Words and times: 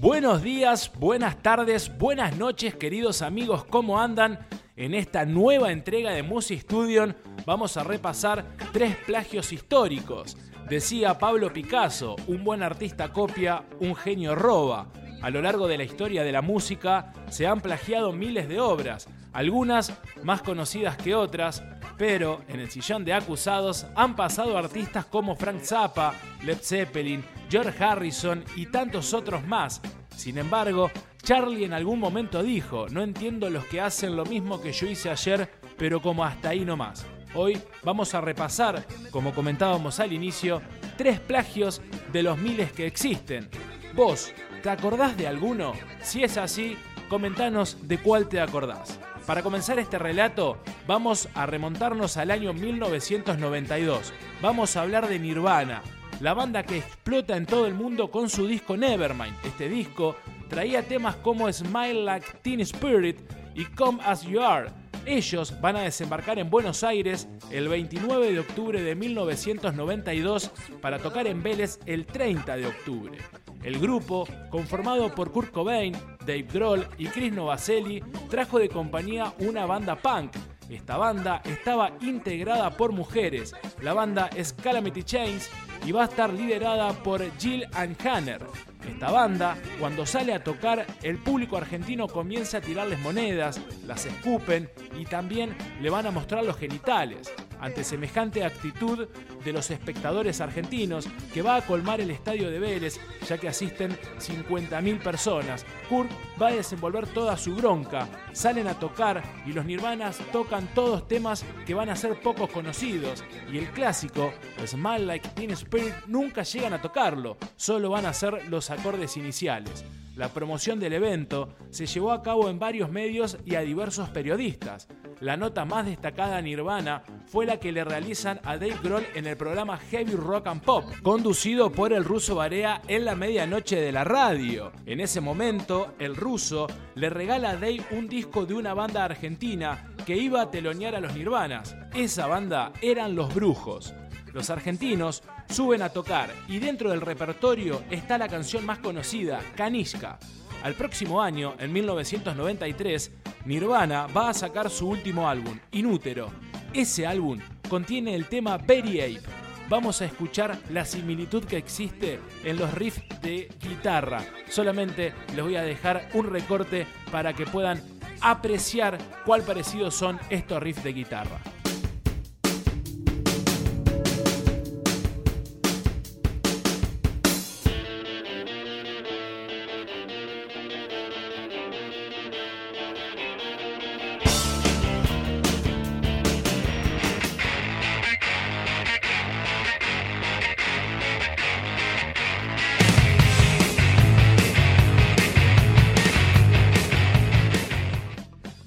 Buenos 0.00 0.42
días, 0.42 0.90
buenas 0.98 1.42
tardes, 1.42 1.98
buenas 1.98 2.34
noches, 2.38 2.74
queridos 2.74 3.20
amigos, 3.20 3.66
¿cómo 3.66 4.00
andan? 4.00 4.38
En 4.74 4.94
esta 4.94 5.26
nueva 5.26 5.72
entrega 5.72 6.12
de 6.12 6.22
Music 6.22 6.62
Studio 6.62 7.14
vamos 7.44 7.76
a 7.76 7.84
repasar 7.84 8.46
tres 8.72 8.96
plagios 8.96 9.52
históricos. 9.52 10.38
Decía 10.70 11.18
Pablo 11.18 11.52
Picasso, 11.52 12.16
un 12.28 12.42
buen 12.44 12.62
artista 12.62 13.12
copia, 13.12 13.64
un 13.78 13.94
genio 13.94 14.34
roba. 14.34 14.86
A 15.20 15.28
lo 15.28 15.42
largo 15.42 15.68
de 15.68 15.76
la 15.76 15.84
historia 15.84 16.24
de 16.24 16.32
la 16.32 16.40
música 16.40 17.12
se 17.28 17.46
han 17.46 17.60
plagiado 17.60 18.10
miles 18.10 18.48
de 18.48 18.58
obras, 18.58 19.06
algunas 19.34 19.92
más 20.22 20.40
conocidas 20.40 20.96
que 20.96 21.14
otras, 21.14 21.62
pero 21.98 22.40
en 22.48 22.60
el 22.60 22.70
sillón 22.70 23.04
de 23.04 23.12
acusados 23.12 23.84
han 23.94 24.16
pasado 24.16 24.56
artistas 24.56 25.04
como 25.04 25.36
Frank 25.36 25.60
Zappa, 25.60 26.14
Led 26.42 26.60
Zeppelin, 26.62 27.22
George 27.50 27.82
Harrison 27.82 28.44
y 28.54 28.66
tantos 28.66 29.12
otros 29.12 29.44
más. 29.46 29.80
Sin 30.16 30.38
embargo, 30.38 30.90
Charlie 31.22 31.64
en 31.64 31.72
algún 31.72 31.98
momento 31.98 32.42
dijo, 32.42 32.86
no 32.88 33.02
entiendo 33.02 33.50
los 33.50 33.64
que 33.66 33.80
hacen 33.80 34.14
lo 34.14 34.24
mismo 34.24 34.60
que 34.60 34.72
yo 34.72 34.86
hice 34.86 35.10
ayer, 35.10 35.50
pero 35.76 36.00
como 36.00 36.24
hasta 36.24 36.50
ahí 36.50 36.64
no 36.64 36.76
más. 36.76 37.04
Hoy 37.34 37.60
vamos 37.82 38.14
a 38.14 38.20
repasar, 38.20 38.86
como 39.10 39.34
comentábamos 39.34 39.98
al 39.98 40.12
inicio, 40.12 40.62
tres 40.96 41.18
plagios 41.18 41.82
de 42.12 42.22
los 42.22 42.38
miles 42.38 42.72
que 42.72 42.86
existen. 42.86 43.48
Vos, 43.94 44.32
¿te 44.62 44.70
acordás 44.70 45.16
de 45.16 45.26
alguno? 45.26 45.72
Si 46.02 46.22
es 46.22 46.36
así, 46.36 46.76
comentanos 47.08 47.78
de 47.82 47.98
cuál 47.98 48.28
te 48.28 48.40
acordás. 48.40 48.98
Para 49.26 49.42
comenzar 49.42 49.78
este 49.78 49.98
relato, 49.98 50.58
vamos 50.86 51.28
a 51.34 51.46
remontarnos 51.46 52.16
al 52.16 52.30
año 52.30 52.52
1992. 52.52 54.12
Vamos 54.40 54.76
a 54.76 54.82
hablar 54.82 55.08
de 55.08 55.18
Nirvana, 55.18 55.82
la 56.20 56.34
banda 56.34 56.62
que 56.62 56.78
explota 56.78 57.36
en 57.36 57.46
todo 57.46 57.66
el 57.66 57.74
mundo 57.74 58.10
con 58.10 58.28
su 58.28 58.46
disco 58.46 58.76
Nevermind. 58.76 59.34
Este 59.44 59.68
disco 59.68 60.16
traía 60.48 60.82
temas 60.82 61.16
como 61.16 61.50
Smile 61.50 62.04
Like 62.04 62.26
Teen 62.42 62.60
Spirit 62.60 63.18
y 63.54 63.64
Come 63.64 64.00
As 64.04 64.22
You 64.22 64.40
Are. 64.40 64.70
Ellos 65.06 65.58
van 65.62 65.76
a 65.76 65.80
desembarcar 65.80 66.38
en 66.38 66.50
Buenos 66.50 66.84
Aires 66.84 67.26
el 67.50 67.68
29 67.68 68.32
de 68.32 68.40
octubre 68.40 68.82
de 68.82 68.94
1992 68.94 70.50
para 70.82 70.98
tocar 70.98 71.26
en 71.26 71.42
Vélez 71.42 71.80
el 71.86 72.04
30 72.04 72.56
de 72.56 72.66
octubre. 72.66 73.18
El 73.62 73.78
grupo, 73.78 74.28
conformado 74.50 75.14
por 75.14 75.32
Kurt 75.32 75.50
Cobain, 75.50 75.94
Dave 76.20 76.46
Grohl 76.52 76.86
y 76.98 77.06
Chris 77.06 77.32
Novoselic, 77.32 78.04
trajo 78.28 78.58
de 78.58 78.68
compañía 78.68 79.32
una 79.38 79.64
banda 79.64 79.96
punk. 79.96 80.32
Esta 80.68 80.98
banda 80.98 81.40
estaba 81.44 81.92
integrada 82.02 82.70
por 82.70 82.92
mujeres. 82.92 83.54
La 83.80 83.94
banda 83.94 84.28
es 84.36 84.52
Calamity 84.52 85.02
Chains 85.02 85.50
y 85.84 85.92
va 85.92 86.02
a 86.02 86.06
estar 86.06 86.32
liderada 86.32 86.92
por 86.92 87.22
Jill 87.38 87.66
Hanner. 87.74 88.40
Esta 88.88 89.10
banda, 89.10 89.56
cuando 89.78 90.06
sale 90.06 90.32
a 90.32 90.42
tocar, 90.42 90.86
el 91.02 91.18
público 91.18 91.56
argentino 91.56 92.08
comienza 92.08 92.58
a 92.58 92.60
tirarles 92.60 92.98
monedas, 93.00 93.60
las 93.86 94.06
escupen 94.06 94.70
y 94.98 95.04
también 95.04 95.54
le 95.80 95.90
van 95.90 96.06
a 96.06 96.10
mostrar 96.10 96.44
los 96.44 96.56
genitales 96.56 97.32
ante 97.60 97.84
semejante 97.84 98.44
actitud 98.44 99.08
de 99.44 99.52
los 99.52 99.70
espectadores 99.70 100.40
argentinos 100.40 101.08
que 101.32 101.42
va 101.42 101.56
a 101.56 101.66
colmar 101.66 102.00
el 102.00 102.10
estadio 102.10 102.50
de 102.50 102.58
Vélez 102.58 103.00
ya 103.28 103.38
que 103.38 103.48
asisten 103.48 103.96
50.000 104.18 105.02
personas. 105.02 105.64
Kurt 105.88 106.10
va 106.40 106.48
a 106.48 106.52
desenvolver 106.52 107.06
toda 107.06 107.36
su 107.36 107.54
bronca, 107.54 108.08
salen 108.32 108.66
a 108.66 108.78
tocar 108.78 109.22
y 109.46 109.52
los 109.52 109.64
Nirvanas 109.64 110.18
tocan 110.32 110.68
todos 110.74 111.06
temas 111.08 111.44
que 111.66 111.74
van 111.74 111.88
a 111.88 111.96
ser 111.96 112.20
pocos 112.20 112.50
conocidos 112.50 113.24
y 113.52 113.58
el 113.58 113.70
clásico, 113.70 114.32
Smile 114.66 115.06
Like 115.06 115.28
Teen 115.30 115.50
Spirit, 115.52 115.94
nunca 116.06 116.42
llegan 116.42 116.72
a 116.72 116.82
tocarlo, 116.82 117.36
solo 117.56 117.90
van 117.90 118.06
a 118.06 118.12
ser 118.12 118.48
los 118.48 118.70
acordes 118.70 119.16
iniciales. 119.16 119.84
La 120.16 120.28
promoción 120.28 120.78
del 120.80 120.92
evento 120.92 121.54
se 121.70 121.86
llevó 121.86 122.12
a 122.12 122.22
cabo 122.22 122.50
en 122.50 122.58
varios 122.58 122.90
medios 122.90 123.38
y 123.46 123.54
a 123.54 123.60
diversos 123.60 124.10
periodistas. 124.10 124.86
La 125.20 125.36
nota 125.36 125.66
más 125.66 125.84
destacada 125.84 126.38
a 126.38 126.40
Nirvana 126.40 127.02
fue 127.26 127.44
la 127.44 127.58
que 127.58 127.72
le 127.72 127.84
realizan 127.84 128.40
a 128.42 128.56
Dave 128.56 128.78
Grohl 128.82 129.06
en 129.14 129.26
el 129.26 129.36
programa 129.36 129.76
Heavy 129.76 130.14
Rock 130.14 130.46
and 130.46 130.62
Pop, 130.62 130.84
conducido 131.02 131.70
por 131.70 131.92
el 131.92 132.06
ruso 132.06 132.36
Barea 132.36 132.80
en 132.88 133.04
la 133.04 133.14
medianoche 133.14 133.76
de 133.76 133.92
la 133.92 134.02
radio. 134.02 134.72
En 134.86 134.98
ese 134.98 135.20
momento, 135.20 135.94
el 135.98 136.16
ruso 136.16 136.68
le 136.94 137.10
regala 137.10 137.50
a 137.50 137.56
Dave 137.56 137.84
un 137.90 138.08
disco 138.08 138.46
de 138.46 138.54
una 138.54 138.72
banda 138.72 139.04
argentina 139.04 139.92
que 140.06 140.16
iba 140.16 140.40
a 140.40 140.50
telonear 140.50 140.94
a 140.94 141.00
los 141.00 141.14
Nirvanas. 141.14 141.76
Esa 141.94 142.26
banda 142.26 142.72
eran 142.80 143.14
Los 143.14 143.34
Brujos. 143.34 143.92
Los 144.32 144.48
argentinos 144.48 145.22
suben 145.50 145.82
a 145.82 145.90
tocar 145.90 146.30
y 146.48 146.60
dentro 146.60 146.90
del 146.90 147.02
repertorio 147.02 147.82
está 147.90 148.16
la 148.16 148.28
canción 148.28 148.64
más 148.64 148.78
conocida, 148.78 149.40
Kanishka. 149.54 150.18
Al 150.62 150.74
próximo 150.74 151.22
año, 151.22 151.54
en 151.58 151.72
1993, 151.72 153.12
Nirvana 153.44 154.06
va 154.06 154.30
a 154.30 154.34
sacar 154.34 154.68
su 154.70 154.88
último 154.88 155.28
álbum, 155.28 155.58
Inútero. 155.72 156.30
Ese 156.72 157.06
álbum 157.06 157.40
contiene 157.68 158.14
el 158.14 158.26
tema 158.28 158.58
Very 158.58 159.00
Ape. 159.00 159.22
Vamos 159.68 160.02
a 160.02 160.04
escuchar 160.04 160.58
la 160.70 160.84
similitud 160.84 161.44
que 161.44 161.56
existe 161.56 162.20
en 162.44 162.58
los 162.58 162.74
riffs 162.74 163.02
de 163.22 163.48
guitarra. 163.60 164.24
Solamente 164.48 165.14
les 165.34 165.44
voy 165.44 165.56
a 165.56 165.62
dejar 165.62 166.08
un 166.14 166.26
recorte 166.26 166.86
para 167.10 167.32
que 167.32 167.46
puedan 167.46 167.82
apreciar 168.20 168.98
cuál 169.24 169.42
parecido 169.42 169.90
son 169.90 170.18
estos 170.28 170.62
riffs 170.62 170.84
de 170.84 170.92
guitarra. 170.92 171.40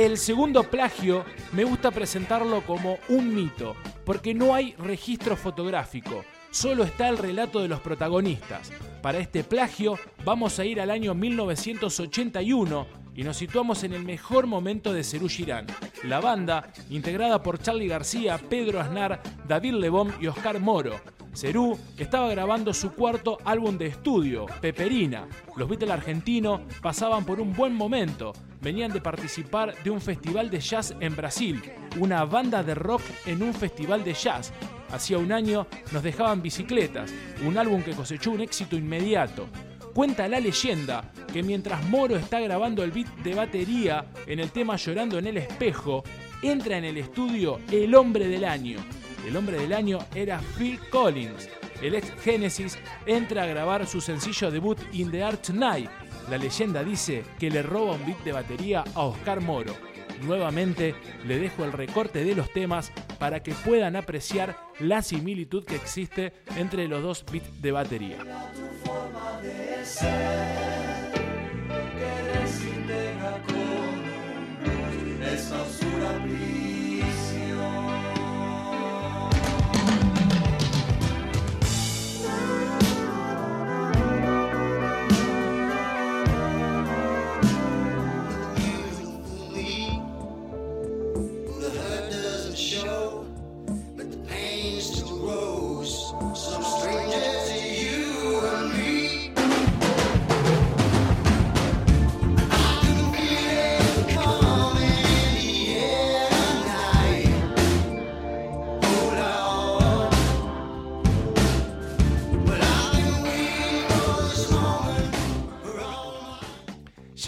El 0.00 0.16
segundo 0.16 0.62
plagio 0.62 1.26
me 1.52 1.62
gusta 1.62 1.90
presentarlo 1.90 2.62
como 2.62 2.96
un 3.10 3.34
mito, 3.34 3.76
porque 4.06 4.32
no 4.32 4.54
hay 4.54 4.72
registro 4.78 5.36
fotográfico, 5.36 6.24
solo 6.50 6.84
está 6.84 7.10
el 7.10 7.18
relato 7.18 7.60
de 7.60 7.68
los 7.68 7.80
protagonistas. 7.80 8.72
Para 9.02 9.18
este 9.18 9.44
plagio 9.44 9.98
vamos 10.24 10.58
a 10.58 10.64
ir 10.64 10.80
al 10.80 10.90
año 10.90 11.14
1981 11.14 12.86
y 13.14 13.24
nos 13.24 13.36
situamos 13.36 13.84
en 13.84 13.92
el 13.92 14.02
mejor 14.02 14.46
momento 14.46 14.94
de 14.94 15.04
Cerú 15.04 15.28
Girán. 15.28 15.66
La 16.04 16.18
banda, 16.18 16.72
integrada 16.88 17.42
por 17.42 17.58
Charlie 17.58 17.86
García, 17.86 18.38
Pedro 18.38 18.80
Aznar, 18.80 19.20
David 19.46 19.74
Lebón 19.74 20.14
y 20.18 20.28
Oscar 20.28 20.60
Moro. 20.60 20.98
Cerú 21.34 21.78
estaba 21.98 22.30
grabando 22.30 22.72
su 22.72 22.92
cuarto 22.94 23.36
álbum 23.44 23.76
de 23.76 23.88
estudio, 23.88 24.46
Peperina. 24.62 25.28
Los 25.56 25.68
Beatles 25.68 25.90
argentinos 25.90 26.62
pasaban 26.80 27.26
por 27.26 27.38
un 27.38 27.52
buen 27.52 27.74
momento. 27.74 28.32
Venían 28.60 28.92
de 28.92 29.00
participar 29.00 29.74
de 29.82 29.90
un 29.90 30.00
festival 30.00 30.50
de 30.50 30.60
jazz 30.60 30.94
en 31.00 31.16
Brasil, 31.16 31.62
una 31.98 32.24
banda 32.24 32.62
de 32.62 32.74
rock 32.74 33.02
en 33.24 33.42
un 33.42 33.54
festival 33.54 34.04
de 34.04 34.12
jazz. 34.12 34.52
Hacía 34.90 35.18
un 35.18 35.32
año 35.32 35.66
nos 35.92 36.02
dejaban 36.02 36.42
bicicletas, 36.42 37.12
un 37.46 37.56
álbum 37.56 37.82
que 37.82 37.94
cosechó 37.94 38.32
un 38.32 38.42
éxito 38.42 38.76
inmediato. 38.76 39.48
Cuenta 39.94 40.28
la 40.28 40.40
leyenda 40.40 41.10
que 41.32 41.42
mientras 41.42 41.84
Moro 41.88 42.16
está 42.16 42.38
grabando 42.38 42.84
el 42.84 42.90
beat 42.90 43.08
de 43.22 43.34
batería 43.34 44.06
en 44.26 44.40
el 44.40 44.50
tema 44.50 44.76
Llorando 44.76 45.18
en 45.18 45.26
el 45.26 45.38
espejo, 45.38 46.04
entra 46.42 46.76
en 46.76 46.84
el 46.84 46.98
estudio 46.98 47.60
el 47.72 47.94
hombre 47.94 48.28
del 48.28 48.44
año. 48.44 48.78
El 49.26 49.36
hombre 49.36 49.58
del 49.58 49.72
año 49.72 49.98
era 50.14 50.40
Phil 50.56 50.78
Collins. 50.90 51.48
El 51.82 51.94
ex 51.94 52.12
Genesis 52.22 52.78
entra 53.06 53.44
a 53.44 53.46
grabar 53.46 53.86
su 53.86 54.00
sencillo 54.00 54.50
debut 54.50 54.78
In 54.92 55.10
the 55.10 55.22
Art 55.22 55.48
Night. 55.48 55.88
La 56.30 56.38
leyenda 56.38 56.84
dice 56.84 57.24
que 57.40 57.50
le 57.50 57.60
roba 57.60 57.94
un 57.94 58.06
beat 58.06 58.22
de 58.22 58.30
batería 58.30 58.84
a 58.94 59.02
Oscar 59.02 59.40
Moro. 59.40 59.74
Nuevamente 60.22 60.94
le 61.26 61.40
dejo 61.40 61.64
el 61.64 61.72
recorte 61.72 62.22
de 62.22 62.36
los 62.36 62.52
temas 62.52 62.92
para 63.18 63.42
que 63.42 63.52
puedan 63.52 63.96
apreciar 63.96 64.56
la 64.78 65.02
similitud 65.02 65.64
que 65.64 65.74
existe 65.74 66.32
entre 66.56 66.86
los 66.86 67.02
dos 67.02 67.24
beats 67.32 67.60
de 67.60 67.72
batería. 67.72 68.18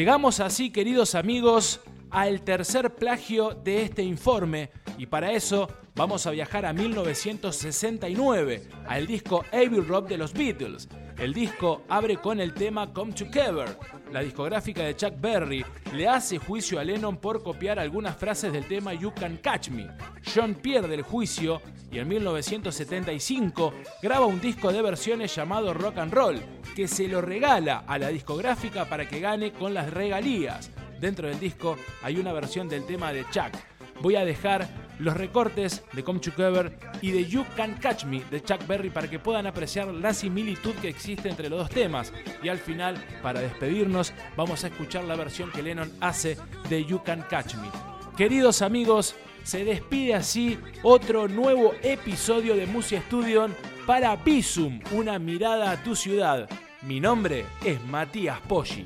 Llegamos 0.00 0.40
así, 0.40 0.70
queridos 0.70 1.14
amigos, 1.14 1.82
al 2.08 2.40
tercer 2.40 2.94
plagio 2.94 3.50
de 3.50 3.82
este 3.82 4.02
informe 4.02 4.70
y 4.96 5.04
para 5.04 5.32
eso 5.32 5.68
vamos 6.00 6.26
a 6.26 6.30
viajar 6.30 6.64
a 6.64 6.72
1969, 6.72 8.62
al 8.88 9.06
disco 9.06 9.44
Abbey 9.52 9.80
Rock 9.80 10.08
de 10.08 10.16
los 10.16 10.32
Beatles. 10.32 10.88
El 11.18 11.34
disco 11.34 11.82
abre 11.90 12.16
con 12.16 12.40
el 12.40 12.54
tema 12.54 12.90
Come 12.90 13.12
Together. 13.12 13.76
La 14.10 14.20
discográfica 14.20 14.82
de 14.82 14.96
Chuck 14.96 15.20
Berry 15.20 15.62
le 15.92 16.08
hace 16.08 16.38
juicio 16.38 16.80
a 16.80 16.84
Lennon 16.84 17.18
por 17.18 17.42
copiar 17.42 17.78
algunas 17.78 18.16
frases 18.16 18.50
del 18.50 18.64
tema 18.64 18.94
You 18.94 19.12
Can 19.12 19.40
Catch 19.42 19.68
Me. 19.68 19.90
John 20.34 20.54
pierde 20.54 20.94
el 20.94 21.02
juicio 21.02 21.60
y 21.92 21.98
en 21.98 22.08
1975 22.08 23.74
graba 24.00 24.24
un 24.24 24.40
disco 24.40 24.72
de 24.72 24.80
versiones 24.80 25.34
llamado 25.34 25.74
Rock 25.74 25.98
and 25.98 26.14
Roll, 26.14 26.40
que 26.74 26.88
se 26.88 27.08
lo 27.08 27.20
regala 27.20 27.84
a 27.86 27.98
la 27.98 28.08
discográfica 28.08 28.86
para 28.86 29.06
que 29.06 29.20
gane 29.20 29.52
con 29.52 29.74
las 29.74 29.92
regalías. 29.92 30.70
Dentro 30.98 31.28
del 31.28 31.38
disco 31.38 31.76
hay 32.02 32.16
una 32.16 32.32
versión 32.32 32.70
del 32.70 32.86
tema 32.86 33.12
de 33.12 33.26
Chuck. 33.30 33.52
Voy 34.00 34.16
a 34.16 34.24
dejar 34.24 34.66
los 35.00 35.16
recortes 35.16 35.82
de 35.92 36.04
Come 36.04 36.20
Together 36.20 36.76
y 37.00 37.10
de 37.10 37.26
You 37.26 37.44
Can 37.56 37.74
Catch 37.74 38.04
Me 38.04 38.22
de 38.30 38.42
Chuck 38.42 38.66
Berry 38.66 38.90
para 38.90 39.08
que 39.08 39.18
puedan 39.18 39.46
apreciar 39.46 39.88
la 39.88 40.14
similitud 40.14 40.74
que 40.74 40.88
existe 40.88 41.28
entre 41.28 41.48
los 41.48 41.58
dos 41.58 41.70
temas. 41.70 42.12
Y 42.42 42.48
al 42.48 42.58
final, 42.58 43.02
para 43.22 43.40
despedirnos, 43.40 44.12
vamos 44.36 44.64
a 44.64 44.68
escuchar 44.68 45.04
la 45.04 45.16
versión 45.16 45.50
que 45.50 45.62
Lennon 45.62 45.92
hace 46.00 46.36
de 46.68 46.84
You 46.84 47.02
Can 47.02 47.24
Catch 47.28 47.54
Me. 47.56 47.68
Queridos 48.16 48.62
amigos, 48.62 49.14
se 49.42 49.64
despide 49.64 50.14
así 50.14 50.58
otro 50.82 51.28
nuevo 51.28 51.72
episodio 51.82 52.54
de 52.54 52.66
Musia 52.66 53.00
Studio 53.02 53.48
para 53.86 54.14
Visum, 54.16 54.80
una 54.92 55.18
mirada 55.18 55.70
a 55.70 55.82
tu 55.82 55.96
ciudad. 55.96 56.48
Mi 56.82 57.00
nombre 57.00 57.46
es 57.64 57.82
Matías 57.86 58.40
Poggi. 58.40 58.84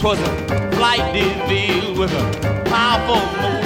Twas 0.00 0.18
a 0.18 0.70
flight 0.76 1.12
DeVille 1.12 1.94
with 1.94 2.10
a 2.10 2.62
powerful 2.64 3.20
motor. 3.42 3.59